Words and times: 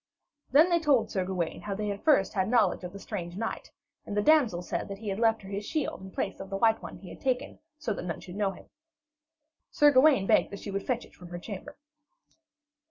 Then 0.51 0.71
they 0.71 0.79
told 0.79 1.11
Sir 1.11 1.23
Gawaine 1.25 1.61
how 1.61 1.75
they 1.75 1.89
had 1.89 2.01
first 2.03 2.33
had 2.33 2.49
knowledge 2.49 2.83
of 2.83 2.91
the 2.91 2.97
strange 2.97 3.37
knight; 3.37 3.69
and 4.03 4.17
the 4.17 4.21
damsel 4.23 4.63
said 4.63 4.87
that 4.87 4.97
he 4.97 5.09
had 5.09 5.19
left 5.19 5.43
her 5.43 5.49
his 5.49 5.63
shield 5.63 6.01
in 6.01 6.09
place 6.09 6.39
of 6.39 6.49
the 6.49 6.57
white 6.57 6.81
one 6.81 6.97
he 6.97 7.09
had 7.09 7.21
taken, 7.21 7.59
so 7.77 7.93
that 7.93 8.01
none 8.05 8.19
should 8.19 8.35
know 8.35 8.49
him. 8.49 8.65
Sir 9.69 9.91
Gawaine 9.91 10.25
begged 10.25 10.49
that 10.49 10.59
she 10.59 10.71
would 10.71 10.87
fetch 10.87 11.05
it 11.05 11.13
from 11.13 11.27
her 11.27 11.37
chamber. 11.37 11.77